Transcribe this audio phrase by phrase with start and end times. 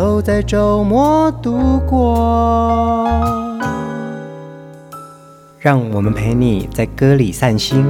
[0.00, 3.06] 都在周末度过。
[5.58, 7.84] 让我们陪你在歌里散心，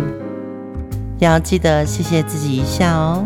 [1.21, 3.25] 要记得谢谢自己一下哦。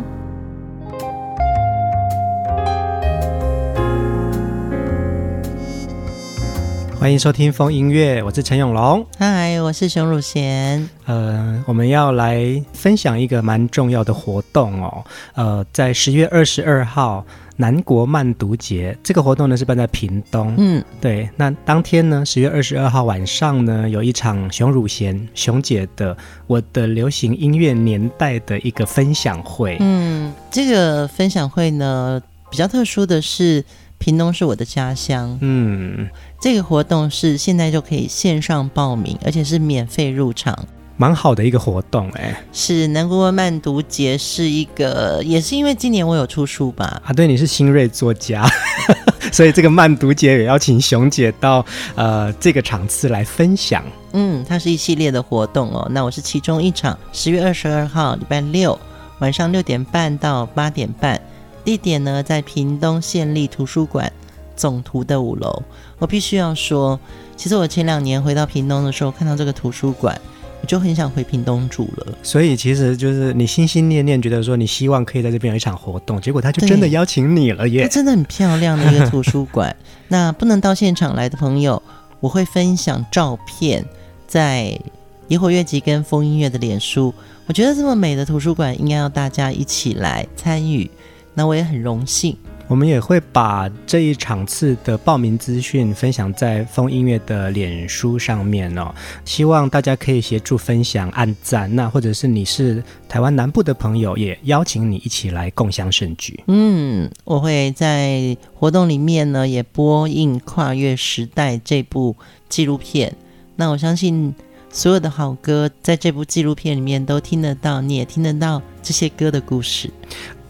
[7.00, 9.06] 欢迎收听风音乐，我是陈永龙。
[9.18, 10.86] 嗨，我是熊汝贤。
[11.06, 15.02] 呃，我们要来分享一个蛮重要的活动哦。
[15.34, 17.24] 呃，在十月二十二号。
[17.56, 21.28] 南国慢读节这个活动呢，是办在屏东，嗯，对。
[21.36, 29.76] 那当天呢，十月二十二号晚上呢，有一场熊汝贤熊姐的我的流行音乐年代的一个分享会。
[29.80, 33.64] 嗯，这个分享会呢，比较特殊的是，
[33.98, 35.38] 屏东是我的家乡。
[35.40, 36.08] 嗯，
[36.40, 40.66] 这个活动是现在就可以线上报名，而且是免费入场。
[40.96, 47.02] 蛮好的一个活动哎、欸，是南国慢读节是一个，也是因为今年我有出书吧？
[47.04, 48.48] 啊，对，你是新锐作家，
[49.32, 53.82] 所以这个慢读节也邀请熊姐到呃这个场次来分享。
[54.12, 55.84] 嗯，它是一系列的活动哦。
[55.90, 58.78] 那我是其中一场，十月二十二号礼拜六
[59.18, 61.20] 晚上六点半到八点半，
[61.64, 64.12] 地点呢在屏东县立图书馆
[64.54, 65.60] 总图的五楼。
[65.98, 67.00] 我必须要说，
[67.36, 70.16] 其实我前两年回到屏东的时候，看到这个图书馆。
[70.64, 77.82] 我就很想回屏东住了，所以其实就是你心心念念觉得说你希望可以在这边有一场活动，结果他就真的邀请你了耶！
[77.82, 79.76] 它真的很漂亮的一个图书馆。
[80.08, 81.82] 那不能到现场来的朋友，
[82.18, 83.84] 我会分享照片
[84.26, 84.80] 在
[85.28, 87.12] 野火乐集跟风音乐的脸书。
[87.44, 90.90] 我觉得这么美的图书馆，应该要大家一起来参与。
[91.34, 92.34] 那我也很荣幸。
[92.66, 98.94] 我们也会把这一场次的报名资讯分享在风音乐的脸书上面哦，
[99.24, 101.74] 希望大家可以协助分享、按赞。
[101.76, 106.42] 那或者是你是台湾南部的朋友，也邀请你一起来共享盛举。
[106.46, 112.16] 嗯，我会在活动里面呢也播映《跨越时代》这部
[112.48, 113.14] 纪录片。
[113.56, 114.34] 那我相信
[114.70, 119.88] 所有的好歌在这部纪录片里面都听得到，你也听得到这些歌的故事。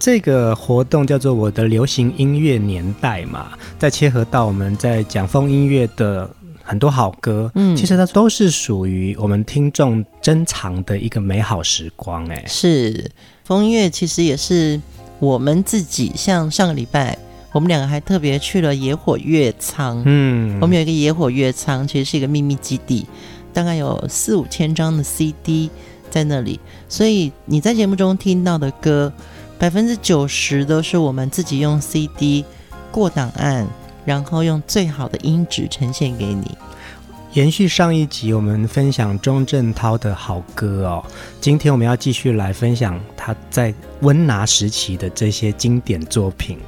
[0.04, 6.28] 这个活动叫做我的流行音乐年代嘛，再切合到我们在讲风音乐的
[6.62, 12.22] 很多好歌，嗯，其实它都是属于我们听众珍藏的一个美好时光。
[12.26, 13.10] 哎，是
[13.44, 14.78] 风音乐，其实也是
[15.20, 16.12] 我们自己。
[16.14, 17.16] 像上个礼拜，
[17.52, 23.06] 我们两个还特别去了野火乐仓，嗯，我们有一个野火乐仓，其实是一个秘密基地，
[23.54, 25.70] 大概有四五千张的 CD
[26.10, 26.60] 在那里，
[26.90, 29.10] 所以你在节目中听到的歌。
[29.58, 32.44] 百分之九十都是我们自己用 CD
[32.90, 33.66] 过档案，
[34.04, 36.56] 然后用最好的音质呈现给你。
[37.32, 41.04] 延续上一集，我们分享钟镇涛的好歌哦。
[41.40, 46.58] 今天我们要继续来分享他在温拿时期的这些经典作品。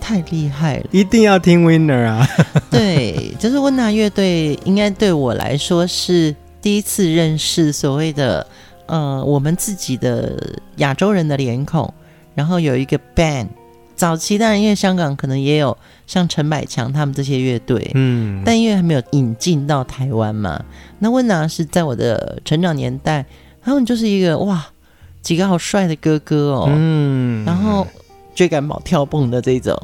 [0.00, 2.26] 太厉害了，一定要听 Winner 啊！
[2.70, 8.44] 对，就是温拿乐队，应该对我来说是第一次认识所谓的
[8.86, 10.36] 呃，我们自己的
[10.76, 11.92] 亚洲人的脸孔。
[12.38, 13.48] 然后有一个 band，
[13.96, 15.76] 早期当然因为香港可能也有
[16.06, 20.64] 像陈百强他们这些乐队，嗯，但因为还没有引进到台湾嘛。
[21.00, 23.26] 那温拿是在我的成长年代，
[23.60, 24.64] 他们就是一个哇，
[25.20, 27.84] 几个好帅的哥哥哦，嗯，然后
[28.36, 29.76] 追赶跑跳蹦的这种，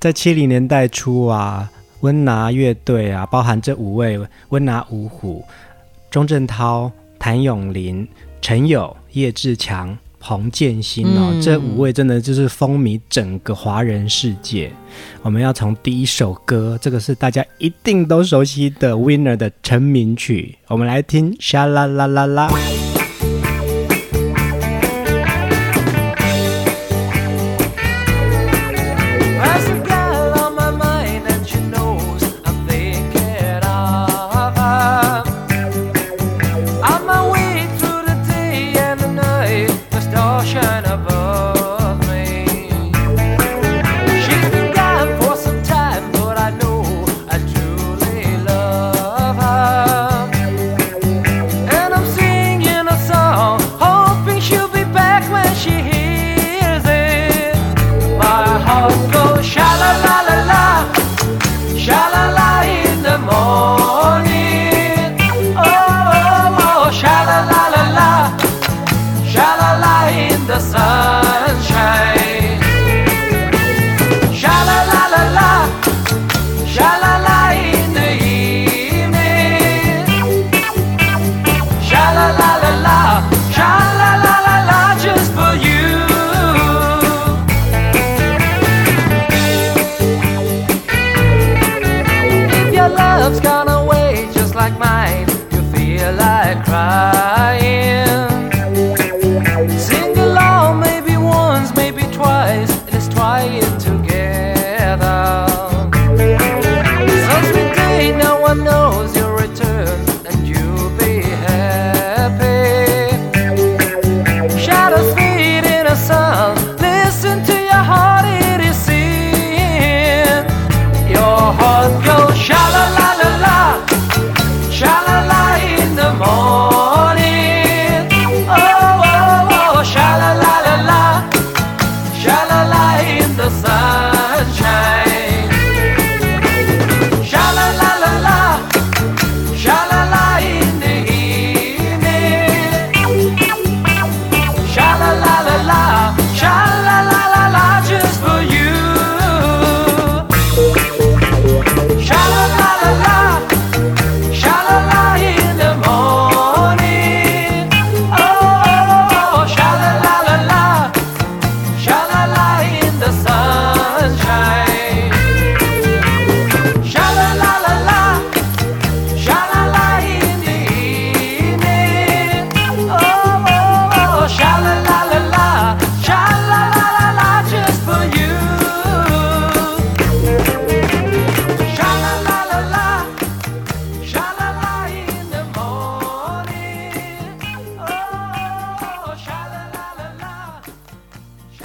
[0.00, 5.44] 在七零年代初啊，温拿乐队啊，包含这五位温拿五虎：
[6.10, 6.90] 钟镇涛、
[7.20, 8.08] 谭咏麟、
[8.42, 9.96] 陈友、叶志强。
[10.20, 14.70] 彭建新哦，嗯、这五位真的就是风靡整个华人世界。
[15.22, 22.48] 我们要从第一首歌，这个是大家一定都熟悉的 Winner 的成名曲，我们来听《沙啦啦啦啦》。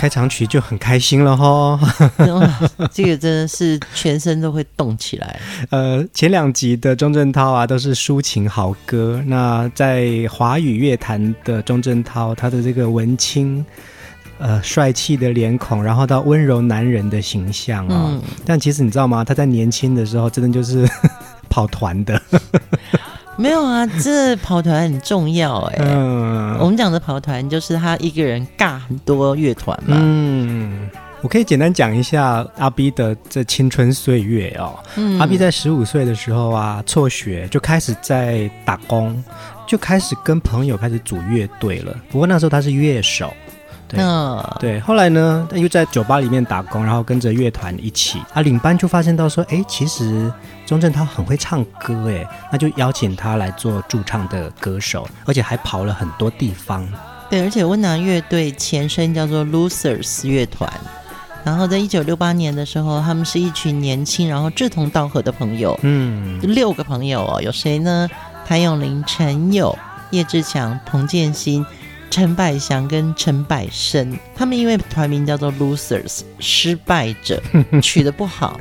[0.06, 1.80] 开场曲就很开心了哈。
[2.94, 5.40] 这个真的是全身都会动起来。
[5.72, 9.20] 呃，前两集的钟镇涛啊，都是抒情好歌。
[9.26, 13.66] 那在华语乐坛的钟镇涛，他的这个文青。
[14.38, 18.12] 呃，帅气的脸孔，然后到温柔男人的形象哦。
[18.12, 19.24] 嗯、但其实你知道吗？
[19.24, 20.88] 他在年轻的时候，真的就是
[21.50, 22.22] 跑团的。
[23.38, 25.76] 没有啊，这跑团很重要哎。
[25.80, 29.98] 嗯，我们讲的跑团就是他一个人尬很多乐团嘛。
[30.00, 30.90] 嗯，
[31.22, 34.80] 我可以简单讲一下阿 B 的这青春岁月哦。
[34.96, 39.22] 嗯，阿 B 在十五岁的时候啊，辍学就开始在打工，
[39.68, 41.94] 就开始跟朋友开始组乐队了。
[42.10, 43.34] 不过那时候他是乐手。
[43.88, 48.20] 对，嗯、对，后来呢，他又在酒吧里面打工，然后跟着乐团一起。
[48.34, 50.32] 啊，领班就发现到说，哎，其实
[50.66, 56.88] 钟镇涛很会唱歌，哎，那就邀请他来做驻唱的歌手，而且还跑了很多地方。
[57.30, 60.72] 对，而且温拿乐队前身叫做 Losers 乐团，
[61.44, 68.10] 然后在一九六八年的时候，他们是一群年轻然后志同道合的朋友，嗯，六个朋友哦，有谁呢？
[68.48, 69.78] 谭咏麟、陈友、
[70.12, 71.66] 叶志强、彭建新。
[72.16, 77.44] 陈百祥跟陈百生，他们因为团名叫做 Losers，失败者，
[77.84, 78.58] 取得不好，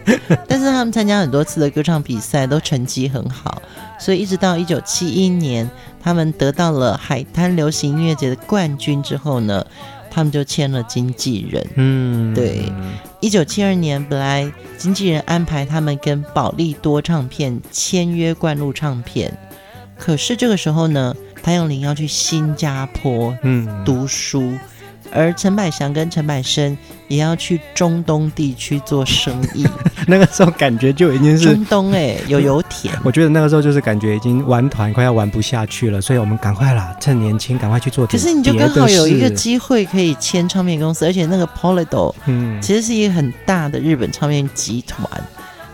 [0.49, 3.63] 但是他们参加很多次的歌唱比赛，都成绩很好，
[3.97, 5.71] 所以一直到一九七一年，
[6.03, 9.65] 他们得到了海滩流行音乐节的冠军之后呢，
[10.11, 11.65] 他们就签了经纪人。
[11.77, 12.73] 嗯，对，
[13.21, 19.33] 一九七二年，本来经纪人安排他们跟宝利多唱片签约灌录唱片，
[19.97, 24.61] 可是这个时候呢，谭咏麟要去新加坡嗯读书，嗯、
[25.13, 26.75] 而陈百祥跟陈百生
[27.07, 29.67] 也要去中东地区做生意。
[30.09, 32.95] 那个时候感觉就已经是中东哎、欸，有油田。
[33.05, 38.07] 我觉得那个时候就是感觉已经玩团快要玩不下去了，所以我们赶快啦，趁年轻赶快去做。
[38.07, 45.07] 可是你就刚好有一个机会可以签唱片公司，而且那个 Polydor 嗯，其实是一个很大的日本唱片集团。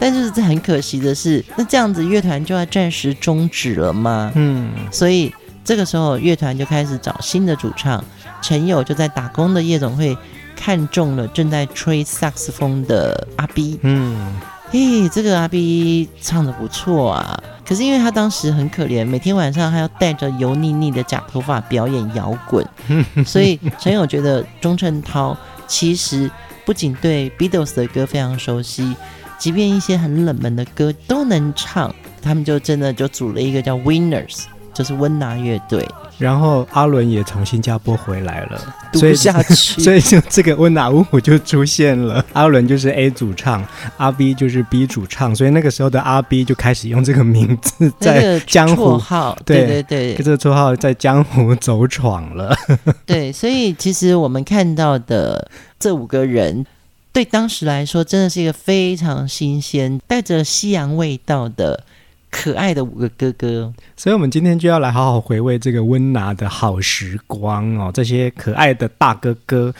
[0.00, 4.32] 但就是这很可惜的是，那这样子乐团就要暂时终止了吗？
[4.34, 5.32] 嗯，所以。
[5.64, 8.02] 这个时候，乐团就开始找新的主唱。
[8.42, 10.16] 陈友就在打工的夜总会
[10.56, 13.78] 看中了正在吹萨克斯风的阿 B。
[13.82, 14.34] 嗯，
[14.70, 17.42] 嘿，这个阿 B 唱的不错啊。
[17.66, 22.66] 可是因为他当时很可怜，每天晚上还要带着油腻腻的假头发表演摇滚，
[23.24, 25.36] 所以陈友觉得钟镇涛
[25.68, 26.28] 其实
[26.64, 28.96] 不仅对 Beatles 的歌非常熟悉，
[29.38, 31.94] 即便一些很冷门的歌都能唱。
[32.22, 34.44] 他们就真的就组了一个叫 Winners。
[34.80, 38.58] 就是温拿乐队，然后阿伦也从新加坡回来了，
[38.94, 42.24] 所以下 去，所以，就这个温拿五虎就出现了。
[42.32, 43.62] 阿伦就是 A 主唱，
[43.98, 52.56] 阿 B 就是 B 主唱，所以那个时候的阿 B 就开始用这个名字在江湖，号对对对，这个绰号在江湖走闯了。
[53.04, 55.46] 对，所以其实我们看到的
[55.78, 56.64] 这五个人，
[57.12, 61.84] 对当时来说真的是一个非常新鲜、带着西洋味道的。
[62.30, 67.90] 可爱的五个哥哥，所以我们今天就要来好好回味这个温拿的好时光哦。
[67.92, 69.74] 这些可爱的大哥哥，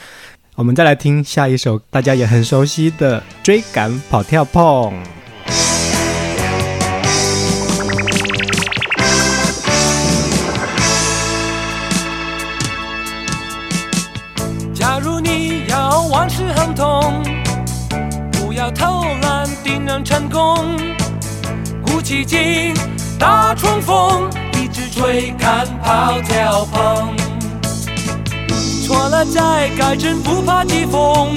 [0.55, 4.93] 我们再来听下一首大家也很熟悉的《追赶跑跳碰》。
[14.73, 17.23] 假如你要万事亨通，
[18.33, 21.00] 不要偷懒，定能成功。
[22.11, 22.73] 鼓起劲，
[23.17, 24.29] 大冲锋，
[24.61, 27.15] 一直追赶跑跳碰。
[28.85, 31.29] 错了再改正，不怕疾风。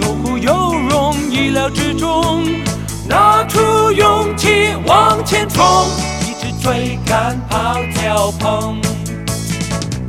[0.00, 2.44] 有苦有荣，意料之中。
[3.08, 5.64] 拿出勇气往前冲，
[6.20, 8.80] 一直追赶跑跳碰。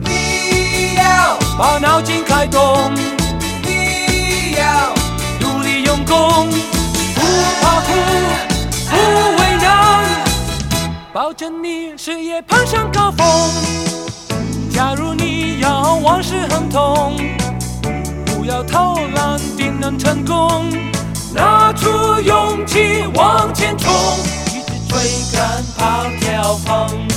[0.04, 2.94] 你要把脑筋开动，
[3.64, 4.94] 你要
[5.40, 6.48] 努力用功，
[11.38, 13.27] 着你事业攀上高峰。
[14.72, 17.15] 假如你要往事亨通，
[18.25, 20.67] 不要偷懒，定能成功。
[21.36, 23.94] 拿出勇气往前冲，
[24.48, 24.98] 一直追
[25.32, 27.17] 赶跑跳碰。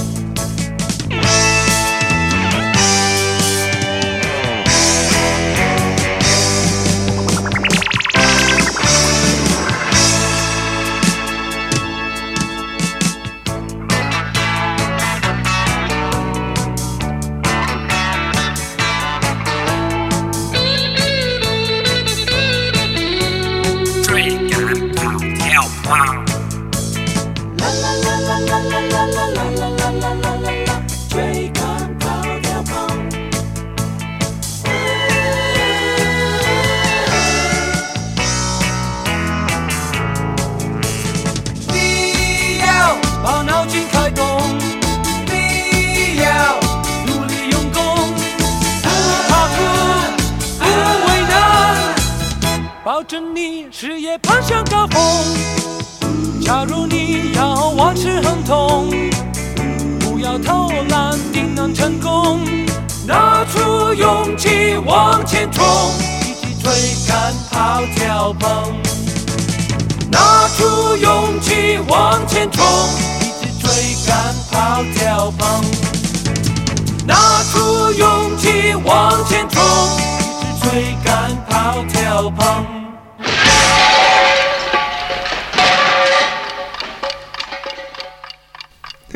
[78.84, 82.66] 往前冲，一直追赶跑跳碰。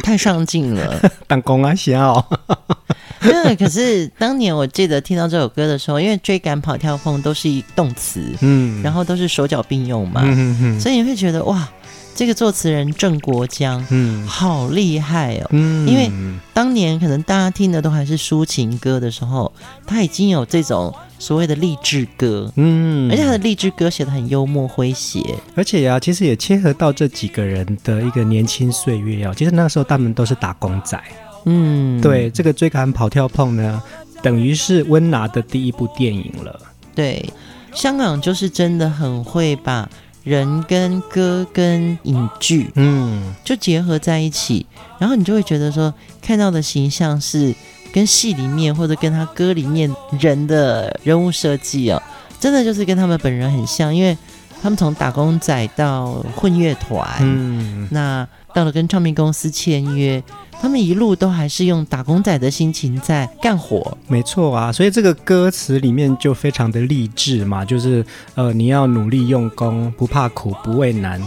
[0.02, 2.24] 太上进了， 当公啊笑。
[3.20, 11.66] 对，可是当年我记得听到这首歌的时候，因为追赶、跑、跳、碰都是一动词，嗯，然后都是手脚并用嘛，嗯哼哼，所以你会觉得哇，
[12.14, 16.10] 这个作词人郑国江，嗯，好厉害哦，嗯，因为
[16.52, 19.52] 当年可能大家听的都还是抒情歌的时候，
[19.84, 25.20] 他已经有这种所谓的励志歌，嗯，而且他的励志歌写得很幽默诙谐，
[25.56, 31.00] 而且呀、啊，其实也切合到这几个人的一个年轻岁月哦，其实那个时候他们都是打工仔。
[31.46, 33.82] 嗯，对，这个追赶跑跳碰呢，
[34.22, 36.58] 等于是温拿的第一部电影了。
[36.94, 37.28] 对，
[37.74, 39.88] 香港就是真的很会把
[40.24, 44.66] 人跟歌跟影剧，嗯，就结合在一起，
[44.98, 47.54] 然后你就会觉得说，看到的形象是
[47.92, 52.02] 跟戏里面或者跟他歌里面人的人物设计哦，
[52.40, 54.16] 真的就是跟他们本人很像，因为
[54.62, 60.22] 他们从打工仔到混乐团，嗯，那到了跟唱片公司签约。
[60.60, 68.02] 他们一路都还是用打工仔的心情在干活，没错啊，所以这个歌词里面就非常的励志嘛，就是
[68.34, 71.20] 呃，你要努力用功，不怕苦，不畏难，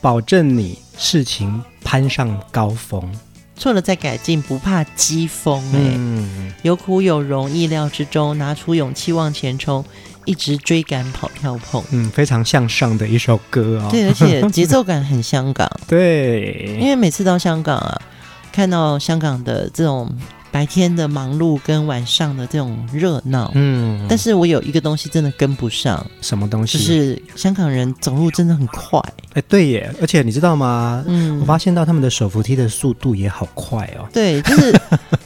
[0.00, 3.00] 保证你事情攀上高峰，
[3.54, 9.84] 错了再改进，不怕讥讽，哎，有苦有荣，意料之中，拿出勇气往前冲，
[10.24, 18.00] 一直追赶跑跳碰，嗯，非常向上的一首歌哦，对，而且 节奏感很香港，对，因为每次到香港啊。
[18.52, 20.12] 看到香港的这种
[20.50, 26.76] 白天的忙碌跟晚上的这种热闹，嗯，但是我有一个东西真的跟不上，什么东西？
[26.76, 28.98] 就是香港人走路真的很快，
[29.28, 31.04] 哎、欸，对耶，而且你知道吗？
[31.06, 34.08] 嗯，我发现到他们的手扶梯的速度也好快哦。
[34.12, 34.74] 对，就是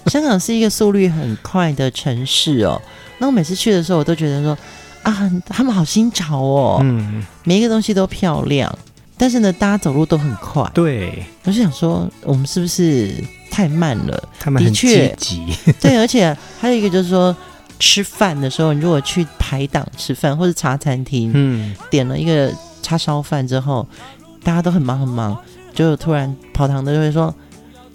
[0.08, 2.78] 香港是一个速率很快的城市哦。
[3.16, 4.56] 那我每次去的时候，我都觉得说
[5.04, 8.76] 啊，他们好新潮哦，嗯，每一个东西都漂亮。
[9.16, 10.68] 但是呢，大家走路都很快。
[10.74, 13.14] 对，我就想说，我们是不是
[13.48, 14.28] 太慢了？
[14.40, 15.46] 他们很积极。
[15.80, 17.34] 对，而且还有一个就是说，
[17.78, 23.86] 吃饭的时候，你如果去排档吃饭或者茶餐厅，嗯，点了一个叉烧饭之后，
[24.42, 25.38] 大家都很忙很忙，
[25.72, 27.32] 就突然跑堂的就会说：“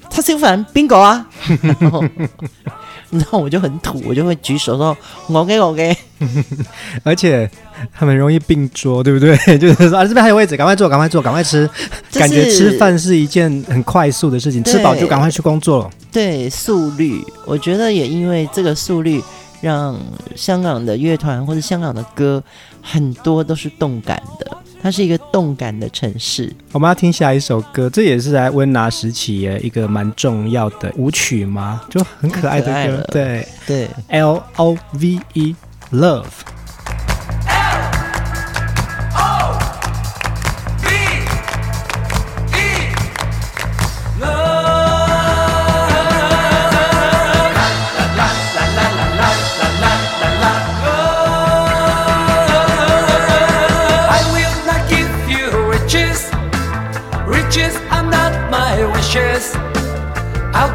[0.09, 1.27] 叉烧饭，bingo 啊！”
[3.17, 4.95] 然后我就很土，我就会举手说
[5.27, 5.95] ：“我给，我给。
[7.03, 7.49] ”而且
[7.91, 9.35] 他们容易并桌，对不对？
[9.57, 11.67] 就是说啊，这边还有位置，赶快坐，赶快坐，赶快吃。
[12.09, 15.89] 就是、感觉吃饭是一件很快速的事情，吃饱就赶快去工作了。
[16.11, 19.23] 对，速率，我觉得也因为这个速率，
[19.61, 19.99] 让
[20.35, 22.43] 香港的乐团或者香港的歌
[22.81, 24.57] 很多都是动感的。
[24.81, 26.49] 它是一个动感的城市。
[26.71, 33.05] 我们要听下一首歌，这也是在温拿时期的一个蛮重要的舞曲嘛，就很可爱的歌。
[33.11, 36.23] 对对，L O V E，Love。
[36.31, 36.58] 这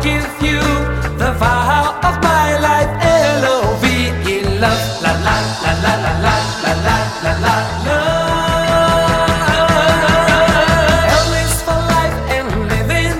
[0.04, 0.60] give you
[1.16, 2.92] the vow of my life.
[3.00, 3.84] L O V
[4.32, 7.54] E love, la la la la la la la la la la
[7.86, 9.08] love.
[11.24, 13.16] L is for life and living.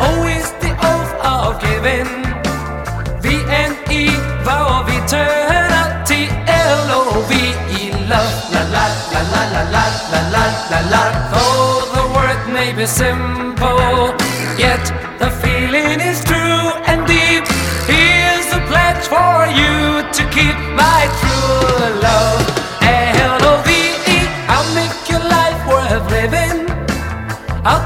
[0.00, 2.08] O is the oath of giving.
[3.20, 3.26] V
[3.60, 4.02] and E
[4.46, 6.22] vow of eternity.
[6.48, 7.32] L O V
[7.80, 11.02] E love, la la la la la la la la la.
[11.32, 13.45] Though the word may be simple.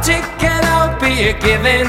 [0.03, 1.87] ticket I'll be a given.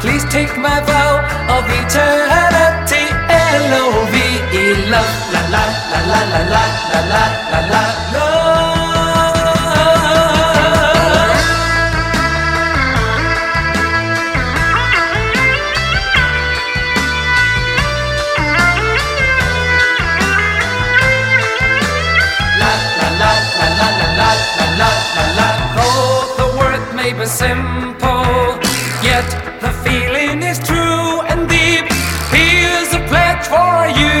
[0.00, 1.22] Please take my vow
[1.54, 3.04] of eternity.
[3.28, 4.14] L O V
[4.60, 7.22] E love, la la la la la la la
[7.52, 8.31] la la la.
[29.92, 31.84] feeling is true and deep.
[32.32, 34.11] Here's a pledge for you.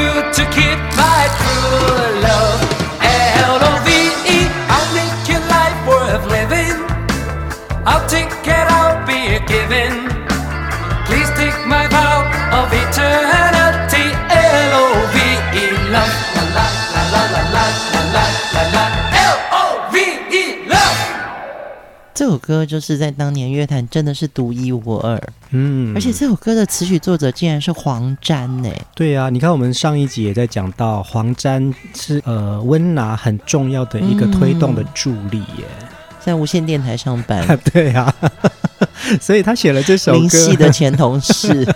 [22.42, 25.18] 歌就是在当年乐坛真的是独一无二。
[25.52, 28.68] 嗯，而且这首歌的词曲作者竟然是黄沾呢。
[28.94, 35.88] 对啊，你看我们上一集也在讲到黄沾是呃温拿很重要的一个推动的助力耶，嗯、
[36.24, 37.46] 在无线电台上班。
[37.72, 38.14] 对啊，
[39.20, 40.18] 所以他写了这首歌。
[40.18, 41.66] 林夕的前同事。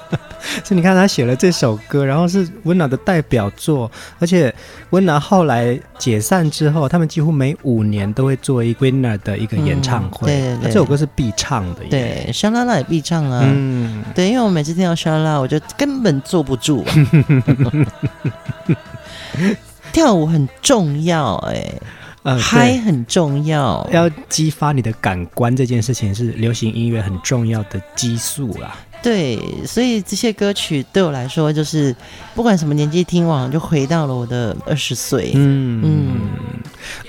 [0.63, 4.55] 所以你看，他写了这首歌，然后是温拿的代表作，而且
[4.91, 10.31] 温拿后来解散之后，他们几乎每五年都会做一个 Winner 的一个演唱会。
[10.31, 11.81] 嗯、对，对，对，这首歌是必唱的。
[11.91, 13.43] 对，沙拉拉也必唱啊。
[13.45, 16.85] 嗯，对，因为我每次听到沙拉拉，我就根本坐不住。
[19.93, 21.69] 跳舞很重要，哎，
[22.27, 28.77] 呃，嗨很重要，要激发你的感官，这件事情是流行音乐很重要的激素啦。
[29.01, 31.95] 对，所以这些歌曲对我来说，就是
[32.35, 35.31] 不管什么年纪听完，就回到了我的二十岁。
[35.37, 36.21] 嗯嗯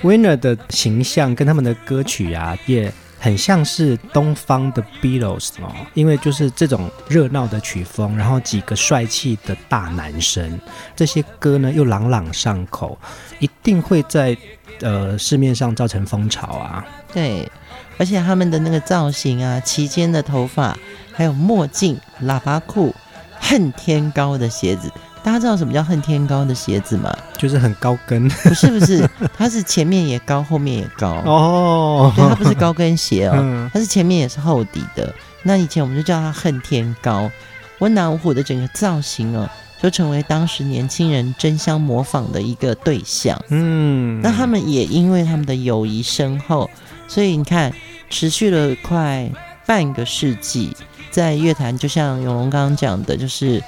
[0.04, 10.58] ，Winner 的形象跟他们的歌曲啊，也很像是东方的 Beatles 哦，因为就是这种热闹的曲风，然后几个帅气的大男生，
[10.94, 12.98] 这些歌呢又朗朗上口，
[13.38, 14.36] 一定会在
[14.80, 16.84] 呃市面上造成风潮啊。
[17.12, 17.50] 对，
[17.98, 20.76] 而且他们的那个造型啊，齐肩的头发。
[21.10, 22.94] 还有墨镜、喇叭裤、
[23.40, 24.88] 恨天高的鞋子，
[25.28, 27.14] 大家知道什么叫恨天高的鞋子吗？
[27.36, 28.26] 就是很高跟。
[28.26, 32.10] 不是不是， 它是前面也高，后面也高哦。
[32.16, 35.14] 对，它不是高跟鞋哦，嗯、它是前面也是厚底的。
[35.42, 37.30] 那以前我们就叫它恨天高。
[37.80, 39.46] 温拿五虎的整个造型哦，
[39.82, 43.38] 就成为当时年轻人争相模仿的一个对象。
[43.50, 46.70] 嗯，那他们也因为他们的友谊深厚，
[47.06, 47.70] 所以你看，
[48.08, 49.30] 持续了快
[49.66, 50.74] 半个世纪。
[51.10, 53.62] 在乐坛，就像永龙刚刚讲的，就是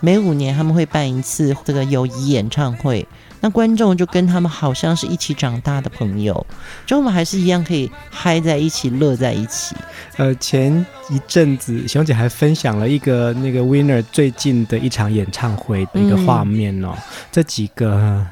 [0.00, 3.06] 每五年他们会办一次这个友谊演唱会，
[3.40, 6.46] 那观众就跟他们好像是一起长大的朋友，
[6.86, 9.74] 就我们还是一样可以嗨在一起，乐在一起。
[10.16, 18.26] 呃，前一阵子熊姐还分享了一个那个 Winner 最近的一场演唱会的一个画面哦，嗯、这几个。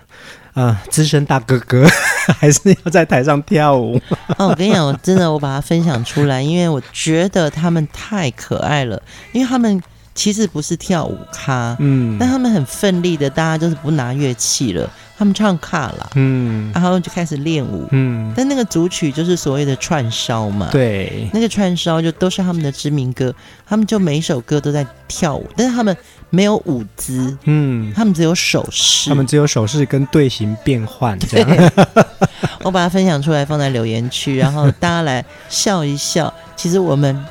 [0.54, 1.86] 啊，资深大哥哥
[2.40, 4.00] 还是要在台上跳舞。
[4.38, 9.02] 哦，我跟你讲，我真的我把它分享出来，因为我觉得他们太可爱了，
[9.32, 9.78] 因为他们
[10.16, 14.90] 其实不是跳舞咖，嗯，但他们很奋力的，大家就是不拿乐器了。
[15.18, 23.34] 他们唱卡拉，嗯，然后就开始练舞，嗯，但那个组曲就是所谓的串烧嘛，对，那个串烧就都是他们的知名歌，
[23.66, 25.96] 他们就每一首歌都在跳舞，但是他们
[26.28, 31.72] 没有舞姿，嗯，他们只有手势，他们只有手势跟队形变换这样。
[32.62, 36.30] 我把它分享出来放在留言区，然后大家来笑一笑。
[36.56, 37.24] 其实我们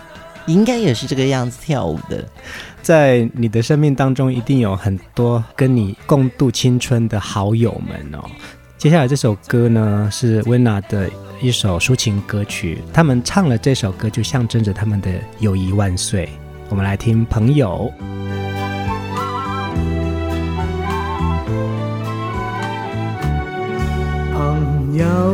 [0.47, 2.23] 应该也是这个样子跳舞的。
[2.85, 8.23] 在你的生命当中，一定有很多跟你共度青春的好友们哦。
[8.77, 11.09] 接下来这首歌呢，是温拿的
[11.41, 16.29] 一首抒情歌曲，他们唱了这首歌，就象征着他们的友谊万岁。
[16.69, 17.91] 我们来听《朋友》。
[24.31, 25.33] 朋友，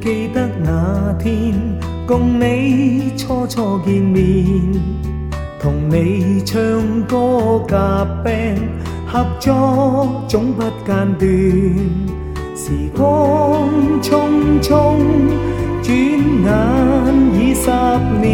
[0.00, 1.52] 记得那天
[2.06, 5.01] 共你初初见面。
[5.62, 6.60] 同你唱
[7.06, 8.58] 歌夹 band，
[9.06, 11.30] 合作总不间断。
[12.56, 13.70] 时光
[14.02, 14.98] 匆匆，
[15.80, 16.48] 转眼
[17.38, 17.70] 已十
[18.20, 18.26] 年，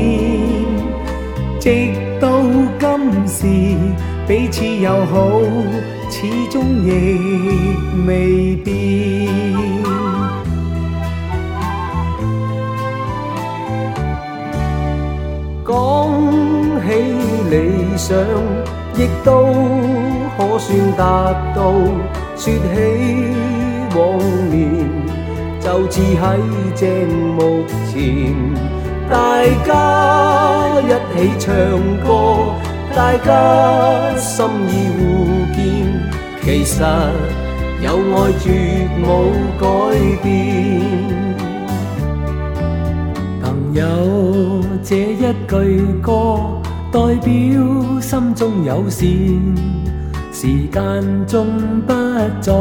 [1.60, 2.40] 直到
[2.80, 3.44] 今时，
[4.26, 5.28] 彼此友好，
[6.08, 6.88] 始终亦
[8.06, 9.28] 未变。
[15.66, 15.76] 讲
[17.98, 18.16] 想，
[18.94, 19.46] 亦都
[20.36, 21.74] 可算达到。
[22.36, 22.56] 说起
[23.96, 24.60] 往年，
[25.60, 26.38] 就似喺
[26.76, 26.86] 正
[27.34, 28.32] 目前。
[29.10, 29.70] 大家
[30.80, 31.46] 一起唱
[32.06, 32.08] 歌，
[32.94, 35.02] 大家心意互
[35.54, 35.58] 见，
[36.42, 36.82] 其实
[37.82, 39.06] 有爱绝冇
[39.58, 39.66] 改
[40.22, 40.26] 变。
[43.74, 43.84] 有
[44.82, 45.52] 这一句
[46.02, 46.10] 歌，
[46.90, 49.06] 代表心中有善，
[50.32, 51.46] 时间终
[51.86, 51.92] 不
[52.40, 52.52] 再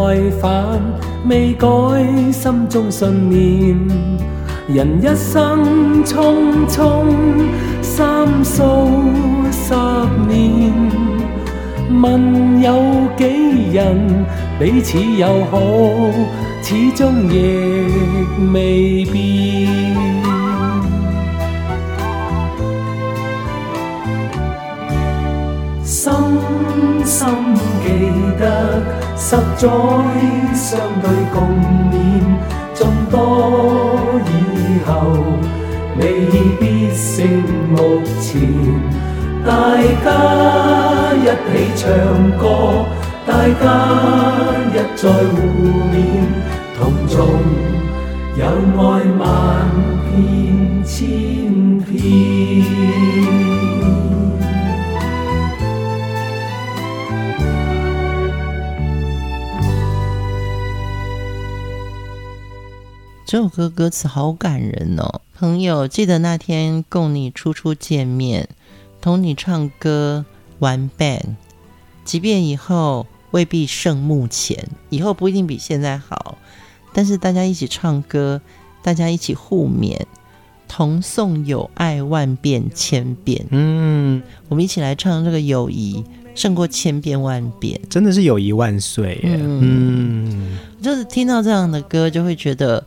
[0.41, 0.81] 返，
[1.29, 1.67] 未改
[2.31, 3.77] 心中信念。
[4.67, 7.05] 人一生匆匆，
[7.81, 8.63] 三数
[9.49, 9.73] 十
[10.27, 10.73] 年，
[12.01, 12.83] 问有
[13.15, 14.25] 几人
[14.59, 15.61] 彼此友好，
[16.61, 17.87] 始终亦
[18.51, 20.16] 未变。
[28.37, 28.81] 得，
[29.15, 29.67] 十载
[30.53, 31.35] 相对共
[31.91, 31.95] 勉，
[32.73, 33.15] 众多
[34.25, 34.31] 以
[34.85, 34.91] 后，
[35.99, 36.03] 未
[36.59, 37.27] 必胜
[37.69, 38.25] 目前。
[39.45, 39.51] 大
[40.03, 40.05] 家
[41.15, 41.85] 一起唱
[42.37, 42.43] 歌，
[43.25, 43.65] 大家
[44.73, 45.35] 一再互
[45.91, 45.95] 勉，
[46.77, 47.15] 同众
[48.35, 48.41] 有
[48.77, 48.83] 爱
[49.17, 49.21] 万
[50.11, 50.95] 遍千
[51.85, 53.46] 遍。
[63.27, 68.47] 这首歌歌词好感人哦，朋友，记得那天供你初初见面，
[69.01, 70.23] 同你唱歌
[70.59, 71.35] 玩 band，
[72.05, 76.37] 即便以后未必胜目前，以后不一定比现在好，
[76.93, 78.39] 但是大家一起唱歌，
[78.81, 79.99] 大家一起互勉，
[80.69, 83.45] 同颂友爱万遍千遍。
[83.49, 86.01] 嗯，我们一起来唱这个友谊
[86.33, 89.19] 胜过千遍万遍，真的是友谊万岁。
[89.25, 92.81] 嗯，嗯，就是听到这样的歌，就会觉得。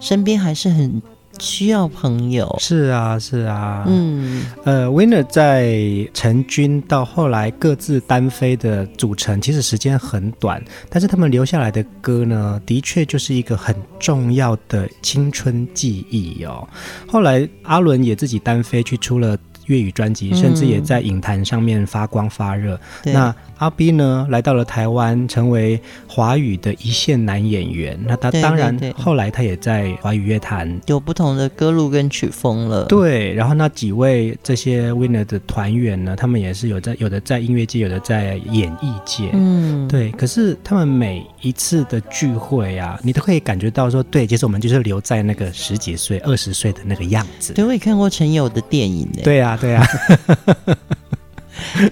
[0.00, 1.00] 身边还是很
[1.38, 5.78] 需要朋友，是啊，是啊，嗯，呃，Winner 在
[6.12, 16.66] 成军到后来各自单飞的组成，其实时间很短，但是他们留下来的歌呢，的确就是一个很重要的青春记忆哦。
[17.06, 22.74] 后来阿伦也自己单飞去出了粤语专辑，甚至也在影坛上面发光发热。
[23.04, 27.98] 嗯、那阿 B 呢，来到了台湾，成为华语的一线男演员。
[28.06, 32.84] 那他当然后来他也在华语乐坛有不同的歌路跟曲风了。
[32.84, 39.30] 对，然后那几位这些 Winner 的团员呢，他们也是有在有的在音乐界，有的在演艺界。
[39.32, 40.10] 嗯，对。
[40.12, 47.52] 可是他们每一次的聚会啊，你都可以感觉到说，对，其实我们就是留在那个十几岁、二十岁的那个样子。
[47.54, 49.20] 对，我也看过陈友的电影呢。
[49.24, 49.84] 对啊，对啊。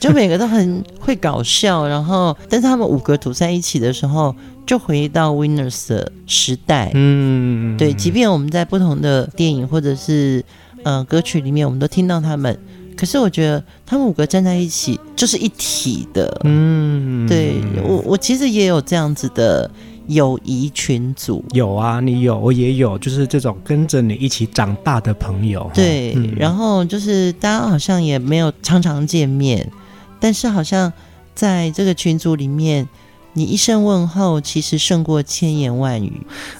[0.01, 4.35] 就每个都很会搞笑，然后，但是他们五个组在一起的时候，
[4.67, 6.91] 就回到 Winners 的时代。
[6.95, 10.45] 嗯，对，即便我们在不同的电影或者是
[10.83, 12.59] 呃歌曲里面，我们都听到他们，
[12.97, 16.41] 可是我觉得他们五个站在一起就是一体的。
[16.45, 19.71] 嗯，对，我我其实也有这样子的。
[20.09, 25.71] 友谊群组有啊，你有，我也有，就是这种跟着你一起长大的朋友。
[25.75, 29.71] 对，嗯、然后就是大家好像也没有常常见面，
[30.21, 30.93] 但是好像
[31.35, 32.89] 在这个群组里面，
[33.33, 36.13] 你一声问候，其实胜过千言万语。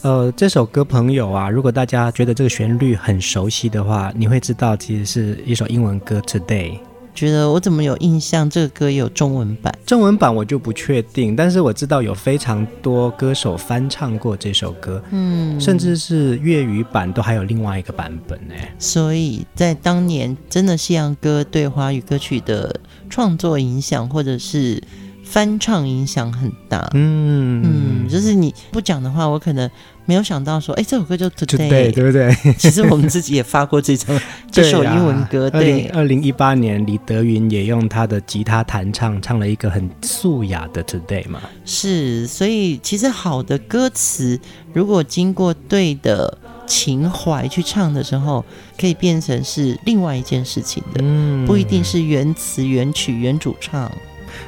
[0.03, 6.73] 呃，这首歌《朋友》啊，如果大家觉得这个旋律很熟悉的话，你会知道其实是一首英文歌《Today》。
[7.17, 8.49] 觉得我怎么有印象？
[8.49, 18.55] 这个歌有中文版，中文版我就不确定，但是我知道有非常多歌手翻唱过这首歌，嗯，甚至是粤语版都还有另外一个版本呢。
[18.79, 24.83] 所以在当年，真的西洋歌对华语歌曲的创作影响，或者是
[25.29, 26.89] 翻唱影响很大。
[26.95, 29.69] 嗯嗯，就是你不讲的话，我可能。
[30.09, 32.33] 没有想到说，哎，这首歌就 Today，对，对不对？
[32.57, 34.17] 其实我们自己也发过这首
[34.53, 35.51] 这首英文歌。
[35.51, 41.41] 对，二零一八年，李德云也用他的吉他弹唱，唱了一个很素雅的 Today 嘛。
[41.65, 44.39] 是，所以其实好的歌词，
[44.73, 48.45] 如果经过对的情怀去唱的时候，
[48.79, 53.91] 可以变成是另外一件事情的，嗯，不一定是原词、原曲、原主唱。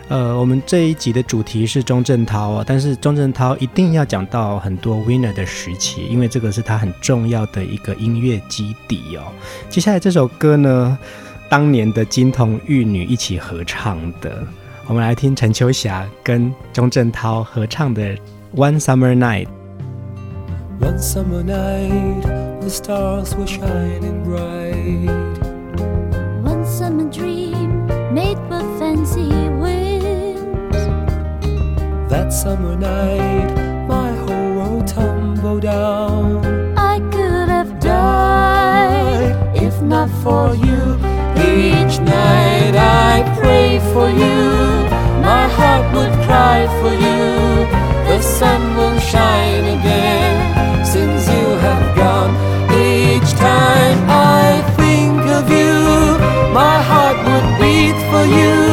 [0.09, 9.23] 呃，我们这一集的主题是钟镇涛哦，但是钟镇涛一定要讲到很多 Winner 的时期，因为这个是他很重要的一个音乐基底哦。
[9.69, 10.99] 接下来这首歌呢，
[11.51, 14.47] 当年的金童玉女一起合唱的，
[14.87, 18.03] 我们来听陈秋霞跟钟镇涛合唱的
[18.57, 19.47] 《One Summer Night》。
[20.81, 22.23] One summer night,
[22.61, 25.11] the stars were shining bright.
[26.45, 29.29] One summer dream made with fancy.
[32.09, 33.55] That summer night,
[33.87, 36.43] my whole world tumbled down.
[36.77, 40.81] I could have died if not for you.
[41.37, 44.41] Each night I pray for you.
[45.21, 47.67] My heart would cry for you.
[48.09, 52.33] The sun will shine again since you have gone.
[52.73, 56.17] Each time I think of you,
[56.55, 58.68] my heart would beat for you.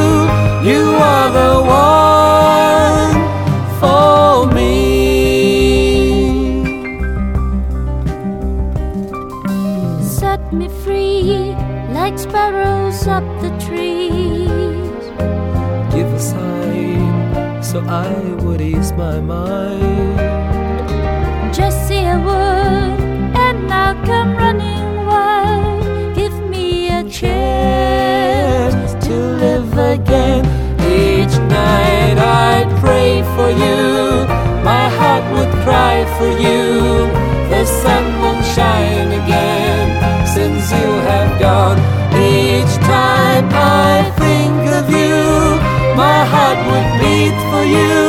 [36.17, 37.07] for you.
[37.51, 39.87] The sun won't shine again
[40.35, 41.79] since you have gone.
[42.13, 45.17] Each time I think of you,
[45.95, 48.04] my heart would beat for you.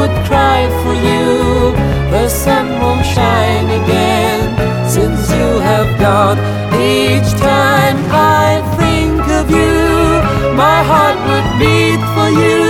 [0.00, 1.26] Would cry for you.
[2.14, 4.40] The sun won't shine again
[4.88, 6.38] since you have gone.
[6.96, 7.98] Each time
[8.42, 8.48] I
[8.80, 9.76] think of you,
[10.62, 12.64] my heart would beat for you.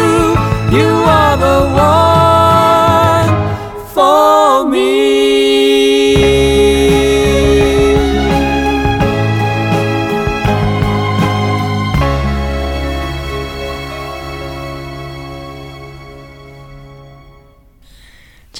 [0.77, 0.90] You
[1.21, 1.61] are the
[1.95, 3.31] one
[3.95, 6.30] for me.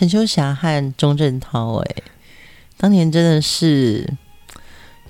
[0.01, 1.97] 陈秋霞和钟镇涛，哎，
[2.79, 4.11] 当年真的是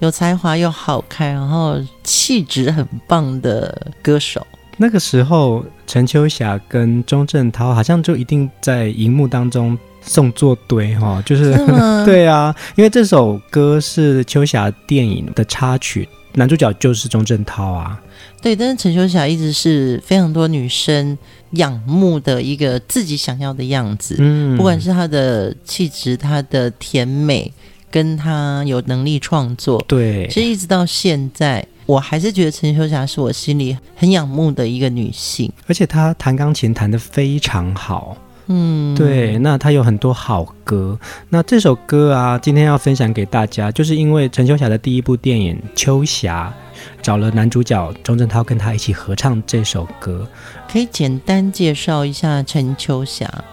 [0.01, 4.45] 有才华又好看，然后气质很棒的歌手。
[4.79, 11.67] 那个时候，陈秋霞跟钟镇涛好像就一定在荧幕当中送作对哈，就是，是
[12.05, 17.97] 对啊，因为这首歌是秋霞电影的插曲，男主角就是钟镇涛啊。
[18.43, 21.17] 对，但是陈秋霞一直是非常多女生
[21.53, 27.53] 仰慕的一个自己想要的样子，嗯，不管是她的气质、她的甜美，
[27.91, 38.17] 跟她有能力创作，对，其实一直到现在，我还是觉得陈秋霞是我心里很仰慕的一个女性，而且她弹钢琴弹得非常好。
[38.53, 40.99] 嗯，对，那她有很多好歌。
[41.29, 46.53] 那这首歌啊，今天要分享给大家，就是因为陈秋霞的第一部电影《秋霞》，
[47.03, 50.27] 找了男主角钟镇涛跟他一起合唱这首歌。
[50.71, 53.45] 可以简单介绍一下陈秋霞，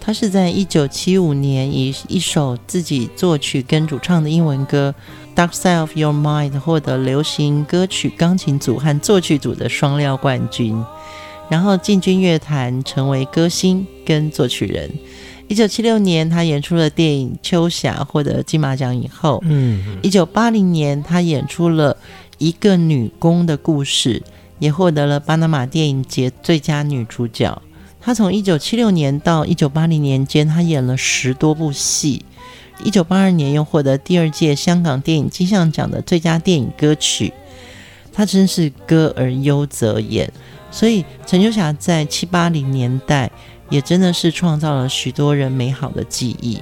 [0.00, 4.94] 她是在一九七五年以一首自己作曲跟主唱的英文歌
[5.38, 10.82] 《Dark Side of Your Mind》获得流行歌曲钢琴组和作曲组的双料冠军。
[11.50, 14.90] 然后进军乐坛，成为歌星跟作曲人。
[15.46, 21.94] 一九七六年，他演出了电影《秋霞》，获得金马奖以后，嗯，一九八零年，他演出了
[22.38, 24.22] 一个女工的故事，
[24.58, 27.62] 也获得了巴拿马电影节最佳女主角。
[28.00, 32.24] 她从一九七六年到一九八零年间，她演了十多部戏。
[32.82, 37.32] 一九八二年，又获得第二届香港电影金像奖的最佳电影歌曲。
[38.12, 40.30] 她真是歌而优则演。
[40.70, 43.30] 所以，陈秋霞在七八零年代
[43.70, 46.60] 也真的是创造了许多人美好的记忆。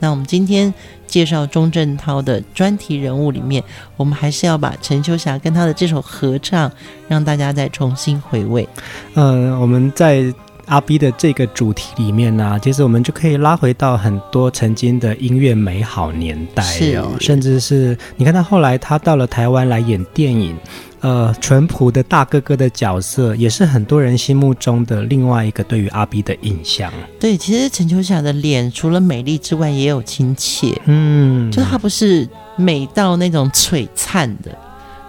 [0.00, 0.72] 那我们今天
[1.14, 3.62] 介绍钟镇涛的专题人物里面，
[3.96, 6.68] 我们还是要把陈秋霞跟他的这首合唱，
[7.06, 8.68] 让大家再重新回味。
[9.14, 10.24] 嗯，我们在
[10.66, 16.62] 阿 B 的这个主题里面呢、啊，其实我们就可以拉回到很多曾经的音乐美好年代
[16.96, 20.56] 哦，甚至是你看他后来他到了台湾来演电影。
[21.00, 26.90] 呃，淳朴的大哥哥的角色，也是很多人心目中的另外一个对于阿 B 的印象。
[27.20, 30.80] 对，其实陈秋霞的脸除了美丽之外，也有亲切。
[30.86, 34.56] 嗯，就是她不是美到那种璀璨的，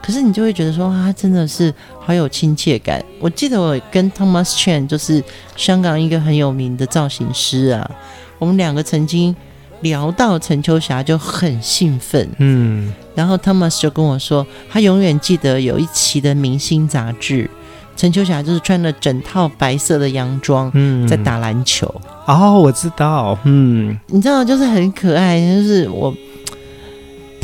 [0.06, 3.04] 可是你就会觉得说，她真的是好有亲切感。
[3.20, 5.24] 我记得我跟 Thomas Chan 就是
[5.56, 7.90] 香港一个很有名的造型师啊，
[8.38, 9.36] 我们两个曾经。
[9.82, 17.48] 聊到陈秋霞就很兴奋，嗯，然后 Thomas 就跟我说，他永远记得有一期的明星杂志，
[17.96, 21.94] 陈秋霞就是穿了整套白色的洋装，嗯，在打篮球。
[22.26, 26.12] 哦，我知道，嗯，你知道，就是很可爱，就是我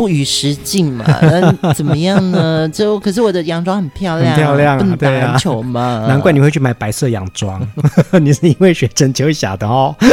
[0.01, 2.67] 不与时进嘛， 那怎么样呢？
[2.69, 6.07] 就可是我的洋装很漂亮，很漂亮，不能打篮球嘛，啊？
[6.07, 7.61] 难怪你会去买白色洋装，
[8.19, 9.95] 你是因为学陈秋霞的哦。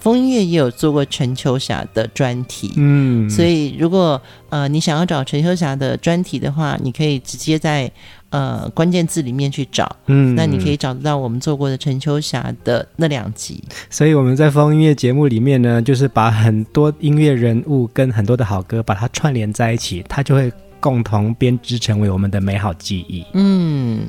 [0.00, 7.90] 风音乐也有做过陈秋霞的专题，嗯，所以如果呃你想要找陈秋霞的专题的话，你可以直接在
[8.34, 13.62] 呃关键字里面去找，嗯，那你可以找得到我们做过的陈秋霞的那两集。
[13.88, 23.24] 所以我们在风音乐节目里面呢，就是把很多音乐人物跟很多的好歌把它串联在一起，它就会共同编织成为我们的美好记忆。
[23.34, 24.00] 嗯。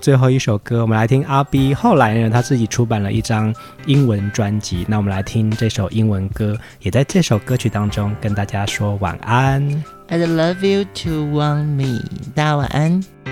[0.00, 1.72] 最后一首歌，我们来听阿 B。
[1.72, 3.54] 后来呢，他自己出版了一张
[3.86, 4.84] 英文专辑。
[4.88, 9.62] 那我们来听这首英文歌，也在这首歌曲当中跟大家说晚安。
[10.08, 12.00] I'd love you to want me，
[12.34, 13.31] 大家晚安。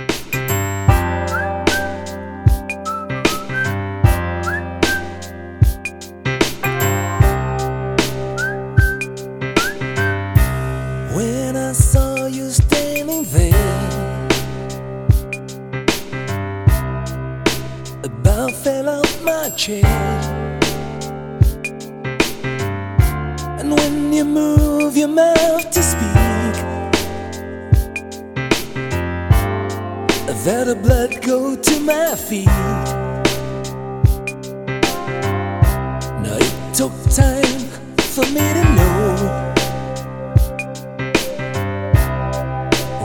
[19.61, 19.85] Chair.
[23.61, 26.55] And when you move your mouth to speak,
[30.45, 32.47] that the blood go to my feet.
[36.25, 37.69] Now it took time
[38.15, 39.15] for me to know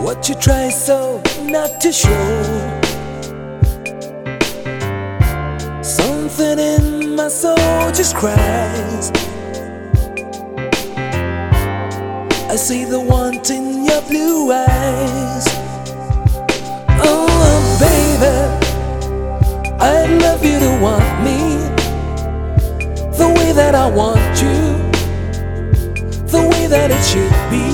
[0.05, 2.84] what you try so not to show.
[6.35, 7.55] Something in my soul
[7.93, 9.09] just cries.
[12.51, 15.45] I see the want in your blue eyes.
[16.99, 18.35] Oh, baby,
[19.79, 21.39] I'd love you to want me
[23.17, 24.91] the way that I want you,
[26.27, 27.65] the way that it should be.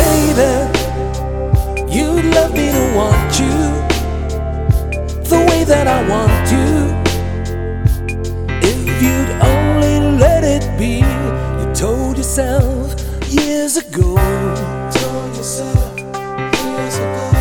[0.00, 0.50] Baby,
[1.94, 3.63] you'd love me to want you
[5.64, 6.68] that I want you.
[8.62, 10.98] If you'd only let it be,
[11.58, 12.94] you told yourself
[13.28, 14.14] years ago.
[15.36, 17.34] Yourself years ago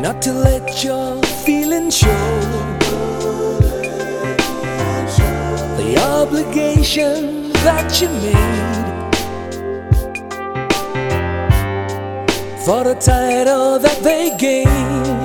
[0.00, 2.08] not to let your feelings show.
[5.76, 8.78] The obligation that you made
[12.64, 15.17] for the title that they gave.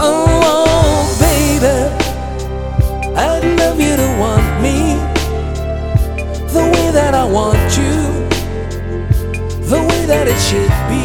[0.00, 1.76] Oh, baby,
[3.16, 4.94] I'd love you to want me
[6.52, 7.94] the way that I want you,
[9.66, 11.04] the way that it should be.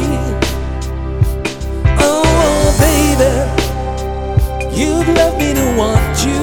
[1.99, 3.33] Oh, baby,
[4.77, 6.41] you'd love me to want you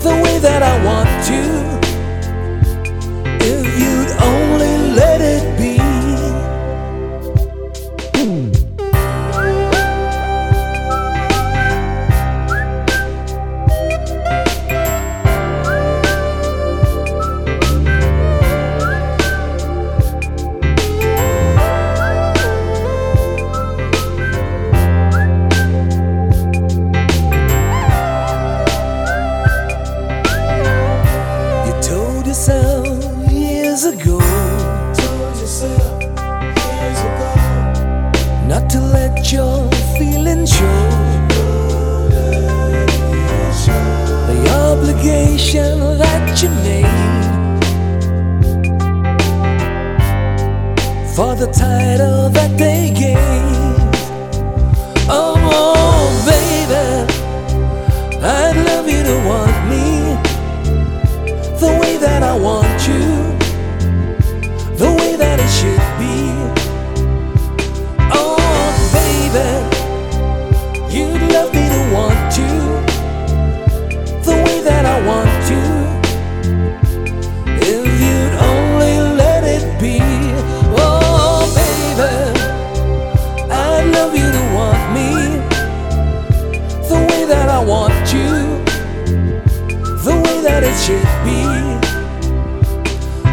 [0.00, 1.46] the way that I want you
[3.44, 5.55] if you'd only let it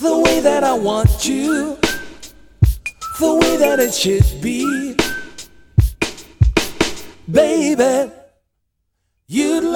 [0.00, 2.00] the way that I want you if
[3.20, 4.94] you've only let it should be.
[7.28, 8.10] Baby,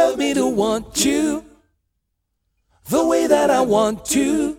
[0.01, 1.45] love me to want you
[2.89, 4.57] the way that I want to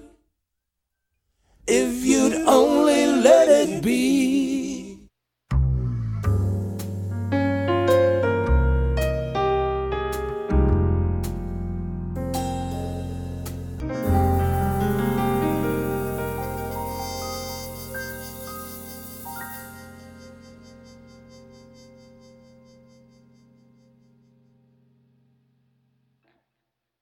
[1.66, 4.21] if you'd only let it be.